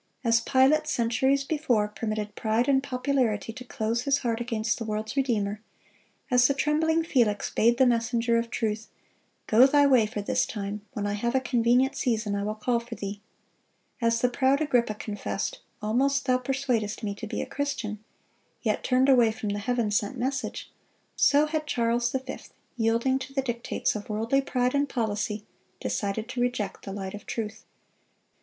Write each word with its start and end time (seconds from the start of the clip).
As 0.23 0.41
Pilate, 0.41 0.87
centuries 0.87 1.43
before, 1.43 1.87
permitted 1.87 2.33
pride 2.33 2.67
and 2.67 2.81
popularity 2.81 3.53
to 3.53 3.63
close 3.63 4.01
his 4.01 4.17
heart 4.25 4.41
against 4.41 4.79
the 4.79 4.83
world's 4.83 5.15
Redeemer; 5.15 5.61
as 6.31 6.47
the 6.47 6.55
trembling 6.55 7.03
Felix 7.03 7.51
bade 7.51 7.77
the 7.77 7.85
messenger 7.85 8.39
of 8.39 8.49
truth, 8.49 8.87
"Go 9.45 9.67
thy 9.67 9.85
way 9.85 10.07
for 10.07 10.23
this 10.23 10.47
time; 10.47 10.81
when 10.93 11.05
I 11.05 11.13
have 11.13 11.35
a 11.35 11.39
convenient 11.39 11.95
season, 11.95 12.33
I 12.33 12.41
will 12.41 12.55
call 12.55 12.79
for 12.79 12.95
thee;" 12.95 13.21
as 14.01 14.21
the 14.21 14.29
proud 14.29 14.59
Agrippa 14.59 14.95
confessed, 14.95 15.59
"Almost 15.83 16.25
thou 16.25 16.39
persuadest 16.39 17.03
me 17.03 17.13
to 17.13 17.27
be 17.27 17.43
a 17.43 17.45
Christian,"(229) 17.45 17.99
yet 18.63 18.83
turned 18.83 19.07
away 19.07 19.31
from 19.31 19.49
the 19.49 19.59
Heaven 19.59 19.91
sent 19.91 20.17
message,—so 20.17 21.45
had 21.45 21.67
Charles 21.67 22.11
V., 22.11 22.37
yielding 22.75 23.19
to 23.19 23.33
the 23.35 23.43
dictates 23.43 23.93
of 23.95 24.09
worldly 24.09 24.41
pride 24.41 24.73
and 24.73 24.89
policy, 24.89 25.45
decided 25.79 26.27
to 26.29 26.41
reject 26.41 26.85
the 26.85 26.91
light 26.91 27.13
of 27.13 27.27
truth. 27.27 27.65